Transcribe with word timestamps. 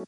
Hey 0.00 0.06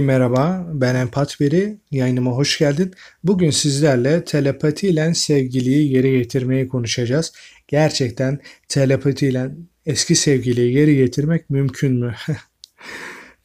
merhaba, 0.00 0.66
ben 0.72 0.94
Empat 0.94 1.40
Beri. 1.40 1.78
Yayınıma 1.90 2.30
hoş 2.30 2.58
geldin. 2.58 2.94
Bugün 3.24 3.50
sizlerle 3.50 4.24
telepati 4.24 4.88
ile 4.88 5.14
sevgiliyi 5.14 5.90
geri 5.90 6.18
getirmeyi 6.18 6.68
konuşacağız. 6.68 7.32
Gerçekten 7.68 8.38
telepati 8.68 9.26
ile 9.26 9.50
eski 9.86 10.14
sevgiliyi 10.14 10.72
geri 10.72 10.96
getirmek 10.96 11.50
mümkün 11.50 11.92
mü? 11.92 12.14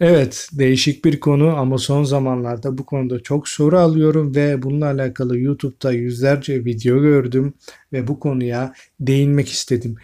evet, 0.04 0.50
değişik 0.52 1.06
bir 1.06 1.20
konu 1.20 1.58
ama 1.58 1.78
son 1.78 2.04
zamanlarda 2.04 2.78
bu 2.78 2.86
konuda 2.86 3.20
çok 3.20 3.50
soru 3.50 3.80
alıyorum 3.80 4.36
ve 4.36 4.64
bununla 4.64 4.86
alakalı 4.86 5.40
YouTube'da 5.40 5.92
yüzlerce 5.92 6.66
video 6.66 7.02
gördüm 7.02 7.54
ve 7.94 8.08
bu 8.08 8.20
konuya 8.20 8.74
değinmek 9.00 9.50
istedim. 9.50 9.96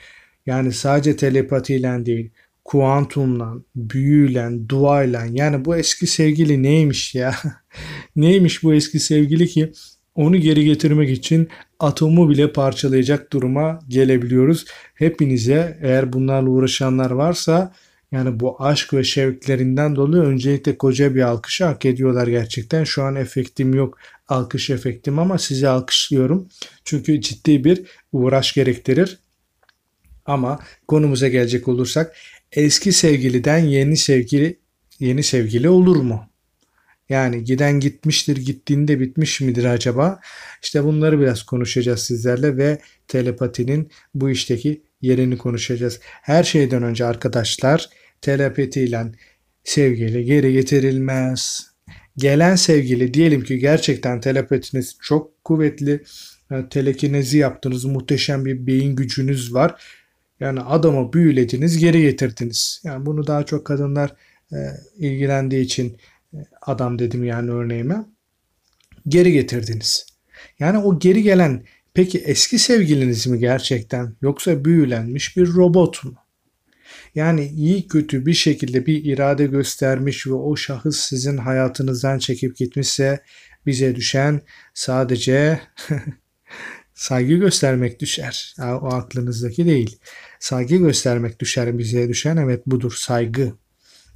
Yani 0.45 0.71
sadece 0.71 1.15
telepati 1.15 1.75
ile 1.75 2.05
değil, 2.05 2.29
kuantumla, 2.65 3.53
büyüyle, 3.75 4.69
duayla 4.69 5.25
yani 5.31 5.65
bu 5.65 5.75
eski 5.75 6.07
sevgili 6.07 6.63
neymiş 6.63 7.15
ya? 7.15 7.35
neymiş 8.15 8.63
bu 8.63 8.73
eski 8.73 8.99
sevgili 8.99 9.47
ki 9.47 9.71
onu 10.15 10.37
geri 10.37 10.65
getirmek 10.65 11.09
için 11.09 11.47
atomu 11.79 12.29
bile 12.29 12.51
parçalayacak 12.53 13.33
duruma 13.33 13.79
gelebiliyoruz. 13.87 14.65
Hepinize 14.93 15.77
eğer 15.81 16.13
bunlarla 16.13 16.49
uğraşanlar 16.49 17.11
varsa 17.11 17.73
yani 18.11 18.39
bu 18.39 18.63
aşk 18.63 18.93
ve 18.93 19.03
şevklerinden 19.03 19.95
dolayı 19.95 20.23
öncelikle 20.23 20.77
koca 20.77 21.15
bir 21.15 21.21
alkışı 21.21 21.65
hak 21.65 21.85
ediyorlar 21.85 22.27
gerçekten. 22.27 22.83
Şu 22.83 23.03
an 23.03 23.15
efektim 23.15 23.73
yok 23.73 23.97
alkış 24.27 24.69
efektim 24.69 25.19
ama 25.19 25.37
sizi 25.37 25.67
alkışlıyorum. 25.67 26.49
Çünkü 26.83 27.21
ciddi 27.21 27.63
bir 27.63 27.83
uğraş 28.11 28.53
gerektirir. 28.53 29.19
Ama 30.25 30.59
konumuza 30.87 31.27
gelecek 31.27 31.67
olursak 31.67 32.15
eski 32.51 32.93
sevgiliden 32.93 33.57
yeni 33.57 33.97
sevgili 33.97 34.59
yeni 34.99 35.23
sevgili 35.23 35.69
olur 35.69 35.95
mu? 35.95 36.29
Yani 37.09 37.43
giden 37.43 37.79
gitmiştir, 37.79 38.37
gittiğinde 38.37 38.99
bitmiş 38.99 39.41
midir 39.41 39.65
acaba? 39.65 40.19
İşte 40.63 40.83
bunları 40.83 41.19
biraz 41.19 41.43
konuşacağız 41.43 41.99
sizlerle 41.99 42.57
ve 42.57 42.79
telepatinin 43.07 43.91
bu 44.13 44.29
işteki 44.29 44.81
yerini 45.01 45.37
konuşacağız. 45.37 45.99
Her 46.03 46.43
şeyden 46.43 46.83
önce 46.83 47.05
arkadaşlar 47.05 47.89
telepatiyle 48.21 49.05
sevgili 49.63 50.25
geri 50.25 50.53
getirilmez. 50.53 51.69
Gelen 52.17 52.55
sevgili 52.55 53.13
diyelim 53.13 53.43
ki 53.43 53.59
gerçekten 53.59 54.21
telepatiniz 54.21 54.97
çok 55.01 55.43
kuvvetli, 55.43 56.03
telekinezi 56.69 57.37
yaptınız, 57.37 57.85
muhteşem 57.85 58.45
bir 58.45 58.67
beyin 58.67 58.95
gücünüz 58.95 59.53
var 59.53 59.75
yani 60.39 60.61
adamı 60.61 61.13
büyülediniz, 61.13 61.77
geri 61.77 62.01
getirdiniz. 62.01 62.81
Yani 62.83 63.05
bunu 63.05 63.27
daha 63.27 63.45
çok 63.45 63.65
kadınlar 63.65 64.15
e, 64.51 64.57
ilgilendiği 64.97 65.65
için 65.65 65.97
e, 66.33 66.37
adam 66.61 66.99
dedim 66.99 67.23
yani 67.23 67.51
örneğime. 67.51 68.05
Geri 69.07 69.31
getirdiniz. 69.31 70.05
Yani 70.59 70.77
o 70.77 70.99
geri 70.99 71.23
gelen 71.23 71.63
peki 71.93 72.17
eski 72.17 72.59
sevgiliniz 72.59 73.27
mi 73.27 73.39
gerçekten 73.39 74.15
yoksa 74.21 74.65
büyülenmiş 74.65 75.37
bir 75.37 75.47
robot 75.47 76.03
mu? 76.03 76.15
Yani 77.15 77.47
iyi 77.47 77.87
kötü 77.87 78.25
bir 78.25 78.33
şekilde 78.33 78.85
bir 78.85 79.05
irade 79.05 79.45
göstermiş 79.45 80.27
ve 80.27 80.33
o 80.33 80.55
şahıs 80.55 80.99
sizin 80.99 81.37
hayatınızdan 81.37 82.19
çekip 82.19 82.57
gitmişse 82.57 83.23
bize 83.65 83.95
düşen 83.95 84.41
sadece 84.73 85.61
saygı 86.93 87.33
göstermek 87.33 87.99
düşer. 87.99 88.55
O 88.59 88.93
aklınızdaki 88.93 89.65
değil. 89.65 89.99
Saygı 90.39 90.75
göstermek 90.75 91.39
düşer 91.39 91.77
bize 91.77 92.09
düşen 92.09 92.37
evet 92.37 92.67
budur 92.67 92.93
saygı. 92.97 93.53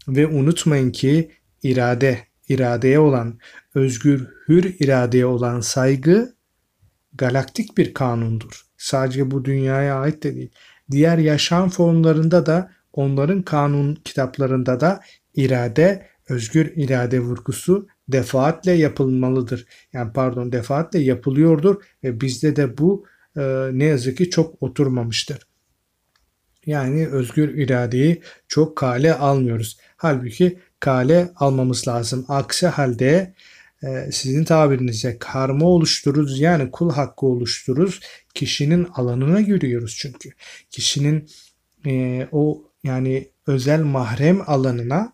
Ve 0.07 0.27
unutmayın 0.27 0.91
ki 0.91 1.31
irade, 1.63 2.19
iradeye 2.49 2.99
olan, 2.99 3.39
özgür, 3.75 4.27
hür 4.47 4.75
iradeye 4.79 5.25
olan 5.25 5.59
saygı 5.61 6.35
galaktik 7.13 7.77
bir 7.77 7.93
kanundur. 7.93 8.65
Sadece 8.77 9.31
bu 9.31 9.45
dünyaya 9.45 9.95
ait 9.95 10.23
de 10.23 10.35
değil. 10.35 10.51
Diğer 10.91 11.17
yaşam 11.17 11.69
formlarında 11.69 12.45
da 12.45 12.71
onların 12.93 13.41
kanun 13.41 13.95
kitaplarında 13.95 14.79
da 14.79 14.99
irade, 15.35 16.07
özgür 16.29 16.71
irade 16.75 17.19
vurgusu 17.19 17.87
defaatle 18.07 18.71
yapılmalıdır. 18.71 19.65
Yani 19.93 20.13
pardon 20.13 20.51
defaatle 20.51 20.99
yapılıyordur 20.99 21.83
ve 22.03 22.21
bizde 22.21 22.55
de 22.55 22.77
bu 22.77 23.05
e, 23.37 23.41
ne 23.71 23.85
yazık 23.85 24.17
ki 24.17 24.29
çok 24.29 24.63
oturmamıştır. 24.63 25.47
Yani 26.65 27.07
özgür 27.07 27.57
iradeyi 27.57 28.21
çok 28.47 28.75
kale 28.75 29.13
almıyoruz. 29.13 29.77
Halbuki 29.97 30.59
kale 30.79 31.31
almamız 31.35 31.87
lazım. 31.87 32.25
Aksi 32.27 32.67
halde 32.67 33.33
sizin 34.11 34.43
tabirinizde 34.43 35.17
karma 35.19 35.65
oluştururuz 35.65 36.39
yani 36.39 36.71
kul 36.71 36.91
hakkı 36.91 37.25
oluştururuz. 37.25 37.99
Kişinin 38.33 38.87
alanına 38.93 39.41
giriyoruz 39.41 39.95
çünkü. 39.99 40.29
Kişinin 40.69 41.29
e, 41.85 42.27
o 42.31 42.63
yani 42.83 43.29
özel 43.47 43.81
mahrem 43.81 44.41
alanına 44.49 45.13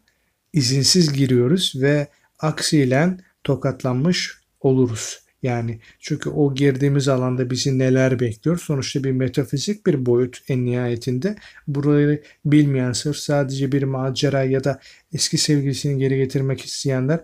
izinsiz 0.53 1.13
giriyoruz 1.13 1.74
ve 1.81 2.08
aksiyle 2.40 3.18
tokatlanmış 3.44 4.38
oluruz. 4.59 5.19
Yani 5.44 5.79
çünkü 6.00 6.29
o 6.29 6.56
girdiğimiz 6.56 7.08
alanda 7.08 7.50
bizi 7.50 7.79
neler 7.79 8.19
bekliyor? 8.19 8.58
Sonuçta 8.58 9.03
bir 9.03 9.12
metafizik 9.12 9.85
bir 9.85 10.06
boyut 10.06 10.38
en 10.50 10.66
nihayetinde. 10.66 11.35
Burayı 11.68 12.24
bilmeyen 12.46 12.91
sır 12.91 13.13
sadece 13.13 13.72
bir 13.72 13.84
macera 13.84 14.44
ya 14.44 14.63
da 14.63 14.79
eski 15.13 15.38
sevgilisini 15.38 16.00
geri 16.00 16.18
getirmek 16.18 16.66
isteyenler 16.66 17.19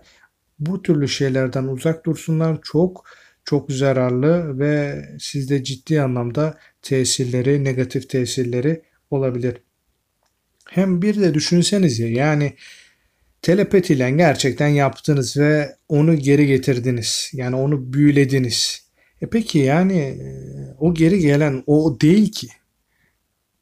bu 0.58 0.82
türlü 0.82 1.08
şeylerden 1.08 1.64
uzak 1.64 2.06
dursunlar. 2.06 2.58
Çok 2.62 3.04
çok 3.44 3.72
zararlı 3.72 4.58
ve 4.58 5.04
sizde 5.20 5.64
ciddi 5.64 6.00
anlamda 6.00 6.58
tesirleri, 6.82 7.64
negatif 7.64 8.08
tesirleri 8.08 8.82
olabilir. 9.10 9.56
Hem 10.68 11.02
bir 11.02 11.20
de 11.20 11.34
düşünseniz 11.34 11.98
ya 11.98 12.08
yani 12.08 12.52
telepatiyle 13.42 14.10
gerçekten 14.10 14.68
yaptınız 14.68 15.36
ve 15.36 15.76
onu 15.88 16.16
geri 16.16 16.46
getirdiniz. 16.46 17.30
Yani 17.32 17.56
onu 17.56 17.92
büyülediniz. 17.92 18.86
E 19.22 19.26
peki 19.26 19.58
yani 19.58 19.98
e, 19.98 20.28
o 20.78 20.94
geri 20.94 21.18
gelen 21.18 21.62
o 21.66 22.00
değil 22.00 22.32
ki. 22.32 22.48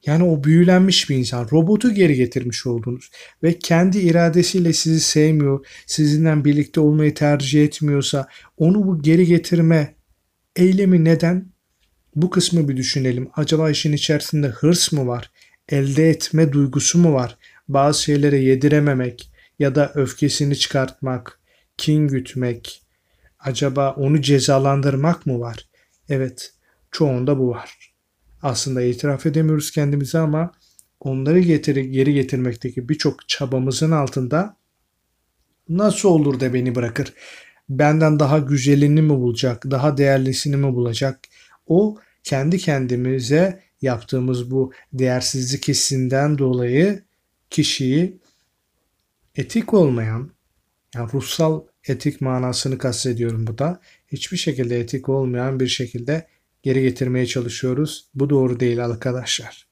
Yani 0.07 0.25
o 0.25 0.45
büyülenmiş 0.45 1.11
bir 1.11 1.17
insan. 1.17 1.49
Robotu 1.53 1.95
geri 1.95 2.15
getirmiş 2.15 2.67
oldunuz. 2.67 3.11
Ve 3.43 3.59
kendi 3.59 3.99
iradesiyle 3.99 4.73
sizi 4.73 5.01
sevmiyor, 5.01 5.67
sizinle 5.87 6.45
birlikte 6.45 6.81
olmayı 6.81 7.15
tercih 7.15 7.65
etmiyorsa 7.65 8.29
onu 8.57 8.87
bu 8.87 9.03
geri 9.03 9.27
getirme 9.27 9.95
eylemi 10.57 11.05
neden? 11.05 11.55
Bu 12.15 12.31
kısmı 12.31 12.69
bir 12.69 12.77
düşünelim. 12.77 13.31
Acaba 13.35 13.71
işin 13.71 13.93
içerisinde 13.93 14.49
hırs 14.49 14.93
mı 14.93 15.07
var? 15.07 15.31
Elde 15.69 16.11
etme 16.11 16.53
duygusu 16.53 16.99
mu 16.99 17.13
var? 17.15 17.39
Bazı 17.69 18.03
şeylere 18.03 18.39
yedirememek, 18.39 19.31
ya 19.59 19.75
da 19.75 19.93
öfkesini 19.95 20.57
çıkartmak, 20.57 21.41
kin 21.77 22.09
gütmek, 22.09 22.83
acaba 23.39 23.93
onu 23.93 24.23
cezalandırmak 24.23 25.27
mı 25.27 25.41
var? 25.41 25.69
Evet, 26.09 26.55
çoğunda 26.91 27.39
bu 27.39 27.49
var. 27.49 27.94
Aslında 28.45 28.83
itiraf 28.83 29.27
edemiyoruz 29.27 29.71
kendimize 29.71 30.19
ama 30.19 30.53
onları 31.01 31.41
getiri, 31.41 31.91
geri 31.91 32.15
getirmekteki 32.15 32.89
birçok 32.89 33.29
çabamızın 33.29 33.91
altında 33.91 34.57
nasıl 35.69 36.09
olur 36.09 36.41
da 36.41 36.55
beni 36.55 36.75
bırakır? 36.75 37.15
Benden 37.69 38.19
daha 38.19 38.39
güzelini 38.39 39.03
mi 39.03 39.11
bulacak, 39.11 39.71
daha 39.71 39.97
değerlisini 39.97 40.57
mi 40.57 40.75
bulacak? 40.75 41.21
O 41.67 41.99
kendi 42.23 42.59
kendimize 42.59 43.63
yaptığımız 43.83 44.51
bu 44.51 44.73
değersizlik 44.93 45.69
hissinden 45.69 46.39
dolayı 46.39 47.03
kişiyi 47.51 48.21
etik 49.35 49.75
olmayan, 49.75 50.31
yani 50.95 51.13
ruhsal 51.13 51.63
etik 51.89 52.21
manasını 52.21 52.79
kastediyorum 52.79 53.47
bu 53.47 53.59
da. 53.59 53.81
Hiçbir 54.09 54.37
şekilde 54.37 54.81
etik 54.81 55.09
olmayan 55.09 55.61
bir 55.61 55.69
şekilde 55.69 56.27
geri 56.65 56.83
getirmeye 56.83 57.27
çalışıyoruz. 57.27 58.09
Bu 58.15 58.31
doğru 58.31 58.61
değil 58.61 58.85
arkadaşlar. 58.85 59.67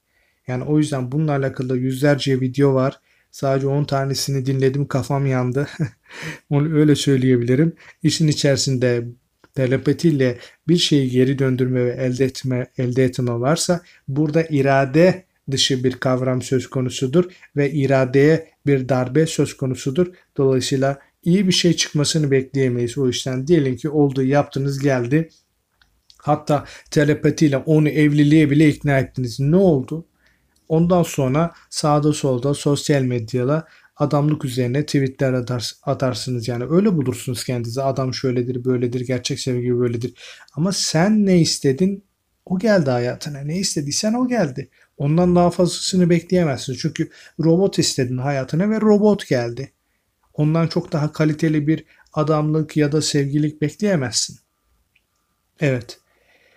Yani 0.47 0.63
o 0.63 0.77
yüzden 0.77 1.11
bununla 1.11 1.31
alakalı 1.31 1.77
yüzlerce 1.77 2.41
video 2.41 2.73
var. 2.73 2.99
Sadece 3.31 3.67
10 3.67 3.83
tanesini 3.83 4.45
dinledim 4.45 4.87
kafam 4.87 5.25
yandı. 5.25 5.67
Onu 6.49 6.75
öyle 6.75 6.95
söyleyebilirim. 6.95 7.73
İşin 8.03 8.27
içerisinde 8.27 9.07
telepatiyle 9.55 10.37
bir 10.67 10.77
şeyi 10.77 11.09
geri 11.09 11.39
döndürme 11.39 11.85
ve 11.85 11.91
elde 11.91 12.25
etme, 12.25 12.67
elde 12.77 13.03
etme 13.03 13.39
varsa 13.39 13.81
burada 14.07 14.43
irade 14.43 15.25
dışı 15.51 15.83
bir 15.83 15.91
kavram 15.91 16.41
söz 16.41 16.67
konusudur 16.67 17.25
ve 17.55 17.71
iradeye 17.71 18.47
bir 18.65 18.89
darbe 18.89 19.25
söz 19.25 19.57
konusudur. 19.57 20.07
Dolayısıyla 20.37 20.99
iyi 21.23 21.47
bir 21.47 21.51
şey 21.51 21.73
çıkmasını 21.73 22.31
bekleyemeyiz 22.31 22.97
o 22.97 23.09
işten. 23.09 23.47
Diyelim 23.47 23.75
ki 23.75 23.89
oldu 23.89 24.23
yaptınız 24.23 24.79
geldi. 24.79 25.29
Hatta 26.23 26.65
telepatiyle 26.91 27.57
onu 27.57 27.89
evliliğe 27.89 28.49
bile 28.49 28.69
ikna 28.69 28.99
ettiniz. 28.99 29.39
Ne 29.39 29.55
oldu? 29.55 30.05
Ondan 30.69 31.03
sonra 31.03 31.51
sağda 31.69 32.13
solda 32.13 32.53
sosyal 32.53 33.01
medyada 33.01 33.67
adamlık 33.95 34.45
üzerine 34.45 34.85
tweetler 34.85 35.33
atar, 35.33 35.71
atarsınız. 35.83 36.47
Yani 36.47 36.63
öyle 36.69 36.97
bulursunuz 36.97 37.43
kendinizi. 37.43 37.81
Adam 37.81 38.13
şöyledir 38.13 38.65
böyledir 38.65 39.01
gerçek 39.01 39.39
sevgi 39.39 39.79
böyledir. 39.79 40.13
Ama 40.53 40.71
sen 40.71 41.25
ne 41.25 41.39
istedin? 41.39 42.03
O 42.45 42.59
geldi 42.59 42.89
hayatına. 42.89 43.39
Ne 43.39 43.57
istediysen 43.57 44.13
o 44.13 44.27
geldi. 44.27 44.69
Ondan 44.97 45.35
daha 45.35 45.51
fazlasını 45.51 46.09
bekleyemezsin. 46.09 46.73
Çünkü 46.73 47.09
robot 47.39 47.79
istedin 47.79 48.17
hayatına 48.17 48.69
ve 48.69 48.81
robot 48.81 49.27
geldi. 49.27 49.73
Ondan 50.33 50.67
çok 50.67 50.91
daha 50.91 51.11
kaliteli 51.11 51.67
bir 51.67 51.85
adamlık 52.13 52.77
ya 52.77 52.91
da 52.91 53.01
sevgilik 53.01 53.61
bekleyemezsin. 53.61 54.37
Evet 55.59 55.99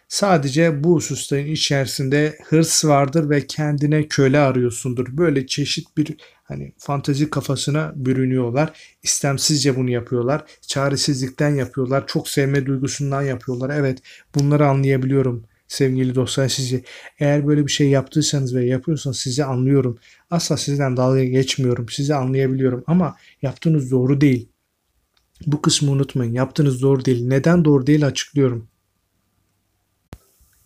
Sadece 0.09 0.85
bu 0.85 0.95
hususların 0.95 1.47
içerisinde 1.47 2.39
hırs 2.45 2.85
vardır 2.85 3.31
ve 3.31 3.47
kendine 3.47 4.09
köle 4.09 4.39
arıyorsundur. 4.39 5.07
Böyle 5.11 5.47
çeşit 5.47 5.97
bir 5.97 6.17
hani 6.45 6.73
fantezi 6.79 7.31
kafasına 7.31 7.93
bürünüyorlar. 7.97 8.97
İstemsizce 9.03 9.77
bunu 9.77 9.91
yapıyorlar. 9.91 10.45
Çaresizlikten 10.61 11.55
yapıyorlar. 11.55 12.07
Çok 12.07 12.29
sevme 12.29 12.67
duygusundan 12.67 13.23
yapıyorlar. 13.23 13.71
Evet 13.71 13.99
bunları 14.35 14.67
anlayabiliyorum 14.69 15.45
sevgili 15.69 16.15
dostlar 16.15 16.49
sizi. 16.49 16.85
Eğer 17.19 17.47
böyle 17.47 17.67
bir 17.67 17.73
şey 17.73 17.89
yaptıysanız 17.89 18.55
ve 18.55 18.67
yapıyorsanız 18.67 19.19
sizi 19.19 19.45
anlıyorum. 19.45 19.99
Asla 20.31 20.57
sizden 20.57 20.97
dalga 20.97 21.25
geçmiyorum. 21.25 21.89
Sizi 21.89 22.15
anlayabiliyorum 22.15 22.85
ama 22.87 23.17
yaptığınız 23.43 23.91
doğru 23.91 24.21
değil. 24.21 24.49
Bu 25.47 25.63
kısmı 25.63 25.91
unutmayın. 25.91 26.33
Yaptığınız 26.33 26.83
doğru 26.83 27.05
değil. 27.05 27.27
Neden 27.27 27.65
doğru 27.65 27.87
değil 27.87 28.07
açıklıyorum 28.07 28.69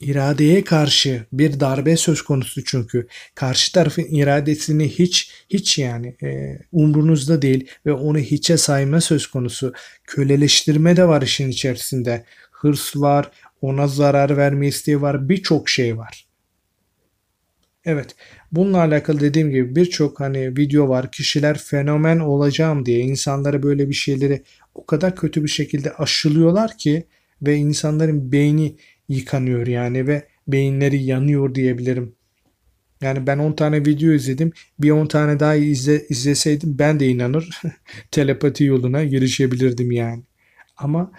iradeye 0.01 0.65
karşı 0.65 1.27
bir 1.33 1.61
darbe 1.61 1.97
söz 1.97 2.23
konusu 2.23 2.65
çünkü. 2.65 3.07
Karşı 3.35 3.73
tarafın 3.73 4.07
iradesini 4.11 4.89
hiç 4.89 5.33
hiç 5.51 5.79
yani 5.79 6.17
e, 6.23 6.59
umrunuzda 6.73 7.43
değil 7.43 7.69
ve 7.87 7.93
onu 7.93 8.19
hiçe 8.19 8.57
sayma 8.57 9.01
söz 9.01 9.27
konusu. 9.27 9.73
Köleleştirme 10.05 10.97
de 10.97 11.09
var 11.09 11.23
işin 11.23 11.49
içerisinde. 11.49 12.25
Hırs 12.51 12.97
var 12.97 13.31
ona 13.63 13.89
zarar 13.89 14.37
verme 14.37 14.69
isteği 14.69 15.03
var 15.03 15.29
birçok 15.29 15.69
şey 15.69 15.99
var. 15.99 16.27
Evet 17.85 18.15
bununla 18.53 18.79
alakalı 18.79 19.21
dediğim 19.21 19.51
gibi 19.51 19.77
birçok 19.77 20.21
hani 20.21 20.57
video 20.57 20.89
var. 20.89 21.13
Kişiler 21.13 21.59
fenomen 21.59 22.19
olacağım 22.19 22.87
diye 22.87 23.01
insanlara 23.01 23.63
böyle 23.63 23.89
bir 23.89 23.95
şeyleri 23.95 24.43
o 24.75 24.87
kadar 24.87 25.17
kötü 25.17 25.45
bir 25.45 25.49
şekilde 25.49 25.93
aşılıyorlar 25.93 26.79
ki 26.79 27.07
ve 27.43 27.57
insanların 27.57 28.33
beyni 28.33 28.77
yıkanıyor 29.11 29.67
yani 29.67 30.07
ve 30.07 30.29
beyinleri 30.49 31.03
yanıyor 31.03 31.55
diyebilirim. 31.55 32.15
Yani 33.01 33.27
ben 33.27 33.39
10 33.39 33.53
tane 33.53 33.87
video 33.87 34.13
izledim. 34.13 34.53
Bir 34.79 34.91
10 34.91 35.07
tane 35.07 35.41
daha 35.41 35.55
izle, 35.55 36.07
izleseydim 36.09 36.79
ben 36.79 37.01
de 37.01 37.07
inanır 37.09 37.61
telepati 38.11 38.65
yoluna 38.65 39.05
girişebilirdim 39.05 39.91
yani. 39.93 40.23
Ama 40.77 41.13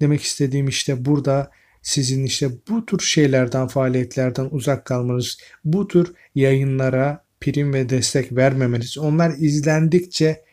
demek 0.00 0.22
istediğim 0.22 0.68
işte 0.68 1.04
burada 1.04 1.50
sizin 1.82 2.24
işte 2.24 2.50
bu 2.68 2.86
tür 2.86 2.98
şeylerden, 2.98 3.66
faaliyetlerden 3.66 4.48
uzak 4.50 4.84
kalmanız, 4.84 5.38
bu 5.64 5.88
tür 5.88 6.12
yayınlara 6.34 7.24
prim 7.40 7.74
ve 7.74 7.88
destek 7.88 8.36
vermemeniz. 8.36 8.98
Onlar 8.98 9.34
izlendikçe 9.38 10.44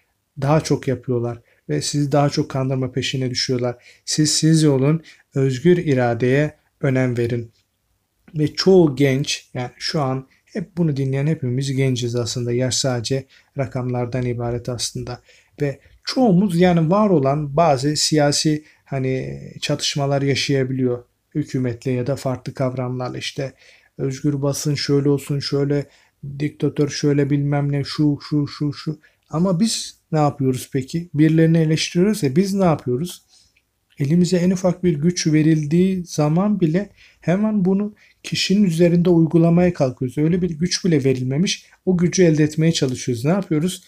daha 0.42 0.62
çok 0.62 0.88
yapıyorlar 0.88 1.42
ve 1.70 1.82
sizi 1.82 2.12
daha 2.12 2.30
çok 2.30 2.50
kandırma 2.50 2.92
peşine 2.92 3.30
düşüyorlar. 3.30 3.84
Siz 4.06 4.32
siz 4.32 4.66
olun, 4.66 5.04
özgür 5.36 5.78
iradeye 5.78 6.63
önem 6.84 7.18
verin. 7.18 7.52
Ve 8.36 8.54
çoğu 8.54 8.96
genç 8.96 9.50
yani 9.54 9.72
şu 9.78 10.02
an 10.02 10.28
hep 10.46 10.78
bunu 10.78 10.98
dinleyen 10.98 11.28
hepimiz 11.28 11.76
genciz 11.76 12.16
aslında. 12.16 12.52
Yaş 12.52 12.76
sadece 12.76 13.26
rakamlardan 13.58 14.26
ibaret 14.26 14.70
aslında. 14.70 15.22
Ve 15.62 15.80
çoğumuz 16.04 16.60
yani 16.60 16.92
var 16.92 17.10
olan 17.10 17.58
bazı 17.58 17.96
siyasi 17.96 18.64
hani 18.86 19.40
çatışmalar 19.62 20.22
yaşayabiliyor 20.22 21.04
hükümetle 21.36 21.92
ya 21.92 22.08
da 22.08 22.16
farklı 22.16 22.54
kavramlarla 22.54 23.18
işte 23.18 23.54
özgür 23.98 24.42
basın 24.42 24.76
şöyle 24.76 25.10
olsun 25.10 25.40
şöyle 25.40 25.86
diktatör 26.40 26.90
şöyle 26.90 27.30
bilmem 27.30 27.72
ne 27.72 27.84
şu 27.84 28.20
şu 28.30 28.48
şu 28.48 28.74
şu 28.74 29.00
ama 29.30 29.60
biz 29.60 29.98
ne 30.12 30.20
yapıyoruz 30.20 30.70
peki? 30.74 31.10
Birilerini 31.14 31.58
eleştiriyoruz 31.58 32.24
ya 32.24 32.36
biz 32.36 32.54
ne 32.54 32.66
yapıyoruz? 32.66 33.26
Elimize 34.00 34.38
en 34.38 34.52
ufak 34.52 34.84
bir 34.84 34.94
güç 34.94 35.28
verildiği 35.28 36.06
zaman 36.06 36.60
bile 36.60 36.90
hemen 37.22 37.66
bunu 37.66 37.96
kişinin 38.24 38.64
üzerinde 38.64 39.10
uygulamaya 39.10 39.74
kalkıyoruz. 39.74 40.18
Öyle 40.18 40.42
bir 40.42 40.50
güç 40.50 40.86
bile 40.86 41.04
verilmemiş. 41.04 41.66
O 41.86 41.98
gücü 41.98 42.24
elde 42.24 42.44
etmeye 42.44 42.72
çalışıyoruz. 42.72 43.26
Ne 43.26 43.32
yapıyoruz? 43.32 43.84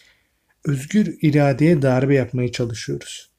Özgür 0.66 1.18
iradeye 1.22 1.82
darbe 1.82 2.16
yapmaya 2.16 2.52
çalışıyoruz. 2.52 3.32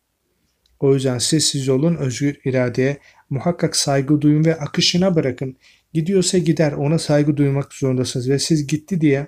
O 0.80 0.94
yüzden 0.94 1.18
sessiz 1.18 1.68
olun, 1.68 1.96
özgür 1.96 2.36
iradeye 2.44 2.98
muhakkak 3.30 3.76
saygı 3.76 4.20
duyun 4.20 4.44
ve 4.44 4.58
akışına 4.58 5.14
bırakın. 5.14 5.56
Gidiyorsa 5.92 6.38
gider, 6.38 6.72
ona 6.72 6.98
saygı 6.98 7.36
duymak 7.36 7.74
zorundasınız 7.74 8.28
ve 8.28 8.38
siz 8.38 8.66
gitti 8.66 9.00
diye 9.00 9.26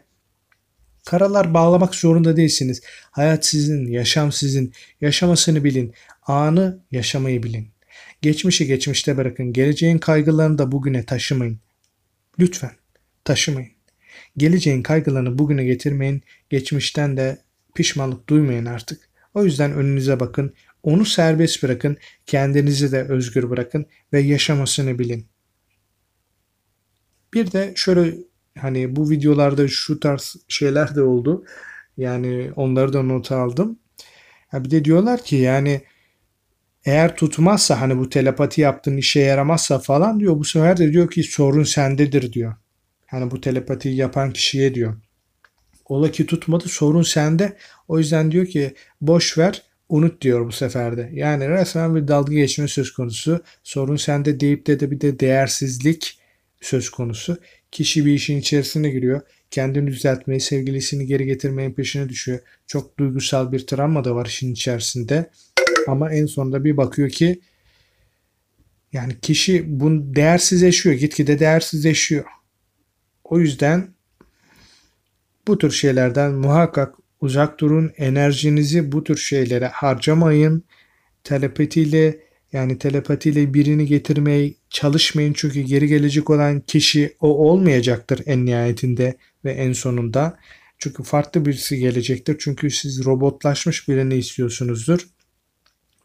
karalar 1.06 1.54
bağlamak 1.54 1.94
zorunda 1.94 2.36
değilsiniz. 2.36 2.82
Hayat 3.10 3.46
sizin, 3.46 3.86
yaşam 3.86 4.32
sizin. 4.32 4.72
Yaşamasını 5.00 5.64
bilin. 5.64 5.94
Anı 6.22 6.78
yaşamayı 6.90 7.42
bilin. 7.42 7.68
Geçmişi 8.22 8.66
geçmişte 8.66 9.16
bırakın. 9.16 9.52
Geleceğin 9.52 9.98
kaygılarını 9.98 10.58
da 10.58 10.72
bugüne 10.72 11.04
taşımayın. 11.04 11.60
Lütfen 12.38 12.72
taşımayın. 13.24 13.70
Geleceğin 14.36 14.82
kaygılarını 14.82 15.38
bugüne 15.38 15.64
getirmeyin. 15.64 16.22
Geçmişten 16.50 17.16
de 17.16 17.38
pişmanlık 17.74 18.28
duymayın 18.28 18.66
artık. 18.66 19.08
O 19.34 19.44
yüzden 19.44 19.72
önünüze 19.72 20.20
bakın. 20.20 20.54
Onu 20.82 21.04
serbest 21.04 21.62
bırakın. 21.62 21.96
Kendinizi 22.26 22.92
de 22.92 23.02
özgür 23.02 23.50
bırakın 23.50 23.86
ve 24.12 24.20
yaşamasını 24.20 24.98
bilin. 24.98 25.26
Bir 27.34 27.52
de 27.52 27.72
şöyle 27.76 28.14
hani 28.60 28.96
bu 28.96 29.10
videolarda 29.10 29.68
şu 29.68 30.00
tarz 30.00 30.36
şeyler 30.48 30.94
de 30.94 31.02
oldu. 31.02 31.44
Yani 31.96 32.50
onları 32.56 32.92
da 32.92 33.02
not 33.02 33.32
aldım. 33.32 33.78
Ha 34.48 34.64
bir 34.64 34.70
de 34.70 34.84
diyorlar 34.84 35.24
ki 35.24 35.36
yani 35.36 35.82
eğer 36.84 37.16
tutmazsa 37.16 37.80
hani 37.80 37.98
bu 37.98 38.08
telepati 38.08 38.60
yaptığın 38.60 38.96
işe 38.96 39.20
yaramazsa 39.20 39.78
falan 39.78 40.20
diyor 40.20 40.38
bu 40.38 40.44
sefer 40.44 40.76
de 40.76 40.92
diyor 40.92 41.10
ki 41.10 41.22
sorun 41.22 41.62
sendedir 41.62 42.32
diyor. 42.32 42.54
Hani 43.06 43.30
bu 43.30 43.40
telepatiyi 43.40 43.96
yapan 43.96 44.32
kişiye 44.32 44.74
diyor. 44.74 44.96
Ola 45.84 46.10
ki 46.10 46.26
tutmadı 46.26 46.68
sorun 46.68 47.02
sende. 47.02 47.56
O 47.88 47.98
yüzden 47.98 48.30
diyor 48.30 48.46
ki 48.46 48.74
boş 49.00 49.38
ver 49.38 49.62
unut 49.88 50.22
diyor 50.22 50.46
bu 50.46 50.52
seferde. 50.52 51.10
Yani 51.12 51.48
resmen 51.48 51.96
bir 51.96 52.08
dalga 52.08 52.34
geçme 52.34 52.68
söz 52.68 52.92
konusu. 52.92 53.42
Sorun 53.62 53.96
sende 53.96 54.40
deyip 54.40 54.66
de, 54.66 54.80
de 54.80 54.90
bir 54.90 55.00
de 55.00 55.20
değersizlik 55.20 56.18
söz 56.60 56.90
konusu. 56.90 57.38
Kişi 57.70 58.06
bir 58.06 58.12
işin 58.12 58.38
içerisine 58.38 58.90
giriyor. 58.90 59.20
Kendini 59.50 59.86
düzeltmeyi, 59.86 60.40
sevgilisini 60.40 61.06
geri 61.06 61.26
getirmeyin 61.26 61.72
peşine 61.72 62.08
düşüyor. 62.08 62.40
Çok 62.66 62.98
duygusal 62.98 63.52
bir 63.52 63.66
travma 63.66 64.04
da 64.04 64.14
var 64.14 64.26
işin 64.26 64.52
içerisinde. 64.52 65.30
Ama 65.86 66.12
en 66.12 66.26
sonunda 66.26 66.64
bir 66.64 66.76
bakıyor 66.76 67.10
ki 67.10 67.40
yani 68.92 69.20
kişi 69.20 69.80
bunu 69.80 70.14
değersizleşiyor. 70.14 70.94
Gitgide 70.96 71.38
değersizleşiyor. 71.38 72.24
O 73.24 73.38
yüzden 73.38 73.94
bu 75.48 75.58
tür 75.58 75.70
şeylerden 75.70 76.32
muhakkak 76.32 76.94
uzak 77.20 77.60
durun. 77.60 77.92
Enerjinizi 77.96 78.92
bu 78.92 79.04
tür 79.04 79.16
şeylere 79.16 79.66
harcamayın. 79.66 80.64
Telepatiyle 81.24 82.27
yani 82.52 82.78
telepatiyle 82.78 83.54
birini 83.54 83.86
getirmeye 83.86 84.54
çalışmayın 84.70 85.32
çünkü 85.32 85.60
geri 85.60 85.88
gelecek 85.88 86.30
olan 86.30 86.60
kişi 86.60 87.16
o 87.20 87.28
olmayacaktır 87.28 88.22
en 88.26 88.46
nihayetinde 88.46 89.16
ve 89.44 89.52
en 89.52 89.72
sonunda. 89.72 90.38
Çünkü 90.78 91.02
farklı 91.02 91.46
birisi 91.46 91.78
gelecektir. 91.78 92.36
Çünkü 92.38 92.70
siz 92.70 93.04
robotlaşmış 93.04 93.88
birini 93.88 94.14
istiyorsunuzdur 94.14 95.08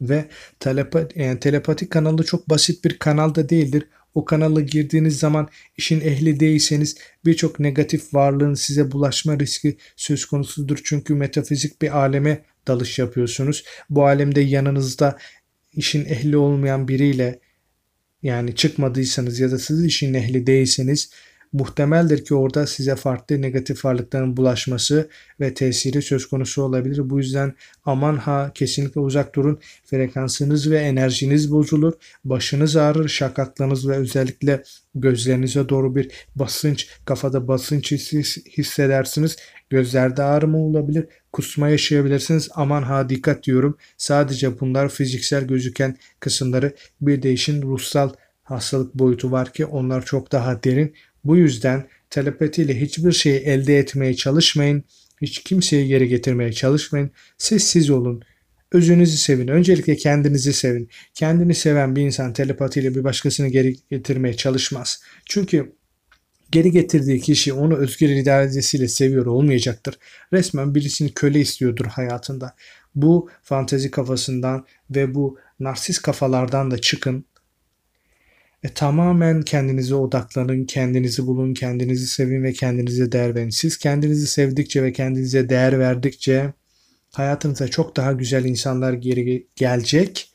ve 0.01 0.25
telepati, 0.59 1.21
yani 1.21 1.39
telepatik 1.39 1.91
kanalı 1.91 2.23
çok 2.23 2.49
basit 2.49 2.85
bir 2.85 2.99
kanalda 2.99 3.49
değildir. 3.49 3.87
O 4.15 4.25
kanala 4.25 4.61
girdiğiniz 4.61 5.19
zaman 5.19 5.49
işin 5.77 6.01
ehli 6.01 6.39
değilseniz 6.39 6.95
birçok 7.25 7.59
negatif 7.59 8.13
varlığın 8.13 8.53
size 8.53 8.91
bulaşma 8.91 9.39
riski 9.39 9.77
söz 9.95 10.25
konusudur. 10.25 10.79
Çünkü 10.83 11.15
metafizik 11.15 11.81
bir 11.81 11.97
aleme 11.97 12.43
dalış 12.67 12.99
yapıyorsunuz. 12.99 13.63
Bu 13.89 14.05
alemde 14.05 14.41
yanınızda 14.41 15.17
işin 15.73 16.05
ehli 16.05 16.37
olmayan 16.37 16.87
biriyle 16.87 17.39
yani 18.23 18.55
çıkmadıysanız 18.55 19.39
ya 19.39 19.51
da 19.51 19.59
siz 19.59 19.85
işin 19.85 20.13
ehli 20.13 20.47
değilseniz 20.47 21.11
muhtemeldir 21.53 22.25
ki 22.25 22.35
orada 22.35 22.67
size 22.67 22.95
farklı 22.95 23.41
negatif 23.41 23.85
varlıkların 23.85 24.37
bulaşması 24.37 25.09
ve 25.39 25.53
tesiri 25.53 26.01
söz 26.01 26.25
konusu 26.25 26.63
olabilir. 26.63 27.09
Bu 27.09 27.17
yüzden 27.17 27.53
aman 27.85 28.17
ha 28.17 28.51
kesinlikle 28.53 29.01
uzak 29.01 29.35
durun. 29.35 29.59
Frekansınız 29.85 30.71
ve 30.71 30.77
enerjiniz 30.77 31.51
bozulur. 31.51 31.93
Başınız 32.25 32.75
ağrır, 32.75 33.09
şakaklarınız 33.09 33.89
ve 33.89 33.95
özellikle 33.95 34.63
gözlerinize 34.95 35.69
doğru 35.69 35.95
bir 35.95 36.11
basınç, 36.35 36.87
kafada 37.05 37.47
basınç 37.47 37.91
hissedersiniz. 38.57 39.35
Gözlerde 39.69 40.23
ağrıma 40.23 40.57
olabilir, 40.57 41.05
kusma 41.31 41.69
yaşayabilirsiniz. 41.69 42.49
Aman 42.55 42.83
ha 42.83 43.09
dikkat 43.09 43.43
diyorum. 43.43 43.77
Sadece 43.97 44.59
bunlar 44.59 44.89
fiziksel 44.89 45.43
gözüken 45.47 45.97
kısımları 46.19 46.75
bir 47.01 47.21
de 47.21 47.31
işin 47.33 47.61
ruhsal 47.61 48.09
hastalık 48.43 48.95
boyutu 48.95 49.31
var 49.31 49.53
ki 49.53 49.65
onlar 49.65 50.05
çok 50.05 50.31
daha 50.31 50.63
derin. 50.63 50.93
Bu 51.23 51.37
yüzden 51.37 51.87
telepatiyle 52.09 52.81
hiçbir 52.81 53.11
şeyi 53.11 53.39
elde 53.39 53.77
etmeye 53.77 54.13
çalışmayın. 54.15 54.83
Hiç 55.21 55.43
kimseyi 55.43 55.87
geri 55.87 56.07
getirmeye 56.07 56.53
çalışmayın. 56.53 57.11
Siz 57.37 57.63
siz 57.63 57.89
olun. 57.89 58.23
Özünüzü 58.71 59.17
sevin. 59.17 59.47
Öncelikle 59.47 59.95
kendinizi 59.95 60.53
sevin. 60.53 60.89
Kendini 61.13 61.55
seven 61.55 61.95
bir 61.95 62.01
insan 62.01 62.33
telepatiyle 62.33 62.95
bir 62.95 63.03
başkasını 63.03 63.47
geri 63.47 63.75
getirmeye 63.91 64.33
çalışmaz. 64.37 65.03
Çünkü 65.25 65.73
geri 66.51 66.71
getirdiği 66.71 67.21
kişi 67.21 67.53
onu 67.53 67.77
özgür 67.77 68.09
iradesiyle 68.09 68.87
seviyor 68.87 69.25
olmayacaktır. 69.25 69.97
Resmen 70.33 70.75
birisini 70.75 71.13
köle 71.13 71.39
istiyordur 71.39 71.85
hayatında. 71.85 72.55
Bu 72.95 73.29
fantezi 73.43 73.91
kafasından 73.91 74.65
ve 74.89 75.15
bu 75.15 75.37
narsist 75.59 76.01
kafalardan 76.01 76.71
da 76.71 76.77
çıkın. 76.77 77.25
E, 78.63 78.69
tamamen 78.69 79.41
kendinize 79.41 79.95
odaklanın, 79.95 80.65
kendinizi 80.65 81.27
bulun, 81.27 81.53
kendinizi 81.53 82.07
sevin 82.07 82.43
ve 82.43 82.53
kendinize 82.53 83.11
değer 83.11 83.35
verin. 83.35 83.49
Siz 83.49 83.77
kendinizi 83.77 84.27
sevdikçe 84.27 84.83
ve 84.83 84.91
kendinize 84.91 85.49
değer 85.49 85.79
verdikçe 85.79 86.53
hayatınıza 87.11 87.67
çok 87.67 87.95
daha 87.95 88.11
güzel 88.11 88.45
insanlar 88.45 88.93
geri 88.93 89.47
gelecek 89.55 90.33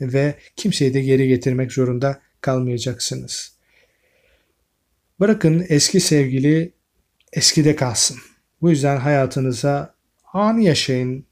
ve 0.00 0.34
kimseyi 0.56 0.94
de 0.94 1.00
geri 1.00 1.28
getirmek 1.28 1.72
zorunda 1.72 2.20
kalmayacaksınız. 2.40 3.52
Bırakın 5.20 5.66
eski 5.68 6.00
sevgili 6.00 6.72
eskide 7.32 7.76
kalsın. 7.76 8.18
Bu 8.62 8.70
yüzden 8.70 8.96
hayatınıza 8.96 9.94
anı 10.32 10.62
yaşayın, 10.62 11.26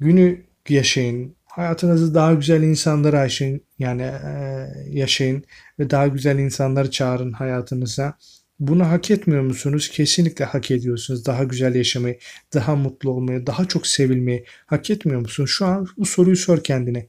günü 0.00 0.44
yaşayın, 0.68 1.36
hayatınızı 1.50 2.14
daha 2.14 2.34
güzel 2.34 2.62
insanlara 2.62 3.22
yaşayın, 3.22 3.60
yani 3.78 4.02
e, 4.02 4.66
yaşayın 4.88 5.44
ve 5.78 5.90
daha 5.90 6.06
güzel 6.06 6.38
insanları 6.38 6.90
çağırın 6.90 7.32
hayatınıza. 7.32 8.18
Bunu 8.60 8.88
hak 8.88 9.10
etmiyor 9.10 9.42
musunuz? 9.42 9.88
Kesinlikle 9.88 10.44
hak 10.44 10.70
ediyorsunuz. 10.70 11.26
Daha 11.26 11.44
güzel 11.44 11.74
yaşamayı, 11.74 12.18
daha 12.54 12.76
mutlu 12.76 13.10
olmayı, 13.10 13.46
daha 13.46 13.64
çok 13.64 13.86
sevilmeyi 13.86 14.44
hak 14.66 14.90
etmiyor 14.90 15.20
musun? 15.20 15.44
Şu 15.44 15.66
an 15.66 15.88
bu 15.96 16.06
soruyu 16.06 16.36
sor 16.36 16.64
kendine. 16.64 17.08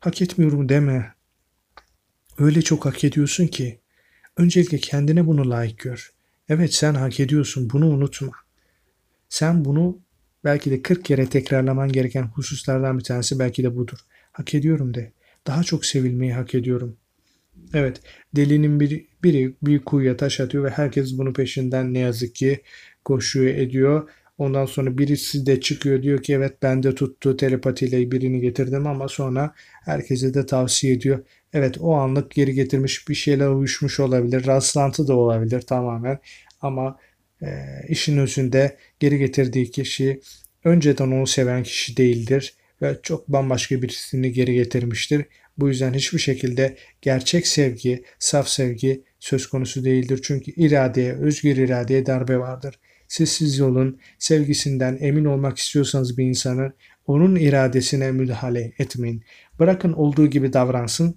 Hak 0.00 0.22
etmiyorum 0.22 0.68
deme. 0.68 1.14
Öyle 2.38 2.62
çok 2.62 2.86
hak 2.86 3.04
ediyorsun 3.04 3.46
ki. 3.46 3.80
Öncelikle 4.36 4.78
kendine 4.78 5.26
bunu 5.26 5.50
layık 5.50 5.78
gör. 5.78 6.12
Evet 6.48 6.74
sen 6.74 6.94
hak 6.94 7.20
ediyorsun. 7.20 7.70
Bunu 7.70 7.86
unutma. 7.86 8.32
Sen 9.28 9.64
bunu 9.64 9.98
belki 10.44 10.70
de 10.70 10.82
40 10.82 11.04
kere 11.04 11.26
tekrarlaman 11.26 11.92
gereken 11.92 12.22
hususlardan 12.22 12.98
bir 12.98 13.04
tanesi 13.04 13.38
belki 13.38 13.62
de 13.62 13.76
budur. 13.76 13.98
Hak 14.32 14.54
ediyorum 14.54 14.94
de. 14.94 15.12
Daha 15.46 15.62
çok 15.62 15.86
sevilmeyi 15.86 16.32
hak 16.32 16.54
ediyorum. 16.54 16.96
Evet, 17.74 18.00
delinin 18.36 18.80
bir, 18.80 19.06
biri 19.24 19.54
bir 19.62 19.78
kuyuya 19.78 20.16
taş 20.16 20.40
atıyor 20.40 20.64
ve 20.64 20.70
herkes 20.70 21.18
bunun 21.18 21.32
peşinden 21.32 21.94
ne 21.94 21.98
yazık 21.98 22.34
ki 22.34 22.60
koşuyor 23.04 23.54
ediyor. 23.54 24.08
Ondan 24.38 24.66
sonra 24.66 24.98
birisi 24.98 25.46
de 25.46 25.60
çıkıyor 25.60 26.02
diyor 26.02 26.22
ki 26.22 26.34
evet 26.34 26.62
ben 26.62 26.82
de 26.82 26.94
tuttu 26.94 27.36
telepatiyle 27.36 28.10
birini 28.10 28.40
getirdim 28.40 28.86
ama 28.86 29.08
sonra 29.08 29.54
herkese 29.84 30.34
de 30.34 30.46
tavsiye 30.46 30.92
ediyor. 30.92 31.24
Evet 31.52 31.76
o 31.80 31.94
anlık 31.94 32.30
geri 32.30 32.54
getirmiş 32.54 33.08
bir 33.08 33.14
şeyler 33.14 33.48
uyuşmuş 33.48 34.00
olabilir. 34.00 34.46
Rastlantı 34.46 35.08
da 35.08 35.16
olabilir 35.16 35.60
tamamen. 35.60 36.18
Ama 36.60 36.98
e, 37.42 37.48
işin 37.88 38.18
özünde 38.18 38.76
geri 39.00 39.18
getirdiği 39.18 39.70
kişi 39.70 40.20
önceden 40.64 41.06
onu 41.06 41.26
seven 41.26 41.62
kişi 41.62 41.96
değildir 41.96 42.54
ve 42.82 42.96
çok 43.02 43.28
bambaşka 43.28 43.82
birisini 43.82 44.32
geri 44.32 44.54
getirmiştir. 44.54 45.24
Bu 45.58 45.68
yüzden 45.68 45.94
hiçbir 45.94 46.18
şekilde 46.18 46.76
gerçek 47.02 47.46
sevgi, 47.46 48.04
saf 48.18 48.48
sevgi 48.48 49.02
söz 49.20 49.46
konusu 49.46 49.84
değildir. 49.84 50.20
Çünkü 50.22 50.50
iradeye, 50.50 51.12
özgür 51.12 51.56
iradeye 51.56 52.06
darbe 52.06 52.38
vardır. 52.38 52.78
Siz 53.08 53.28
siz 53.28 53.58
yolun 53.58 54.00
sevgisinden 54.18 54.98
emin 55.00 55.24
olmak 55.24 55.58
istiyorsanız 55.58 56.18
bir 56.18 56.24
insanın 56.24 56.74
onun 57.06 57.36
iradesine 57.36 58.12
müdahale 58.12 58.72
etmeyin. 58.78 59.24
Bırakın 59.58 59.92
olduğu 59.92 60.26
gibi 60.26 60.52
davransın. 60.52 61.14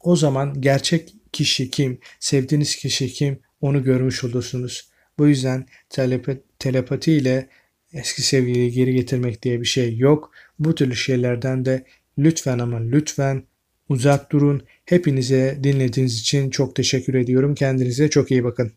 O 0.00 0.16
zaman 0.16 0.60
gerçek 0.60 1.14
kişi 1.32 1.70
kim, 1.70 1.98
sevdiğiniz 2.20 2.76
kişi 2.76 3.08
kim 3.08 3.38
onu 3.60 3.84
görmüş 3.84 4.24
olursunuz. 4.24 4.88
Bu 5.18 5.28
yüzden 5.28 5.66
telepati, 5.90 6.42
telepati 6.58 7.12
ile 7.12 7.48
eski 7.92 8.22
sevgiliyi 8.22 8.72
geri 8.72 8.94
getirmek 8.94 9.42
diye 9.42 9.60
bir 9.60 9.66
şey 9.66 9.96
yok. 9.96 10.30
Bu 10.58 10.74
türlü 10.74 10.96
şeylerden 10.96 11.64
de 11.64 11.84
lütfen 12.18 12.58
ama 12.58 12.78
lütfen 12.78 13.42
uzak 13.88 14.32
durun. 14.32 14.62
Hepinize 14.84 15.58
dinlediğiniz 15.62 16.20
için 16.20 16.50
çok 16.50 16.76
teşekkür 16.76 17.14
ediyorum. 17.14 17.54
Kendinize 17.54 18.10
çok 18.10 18.30
iyi 18.30 18.44
bakın. 18.44 18.72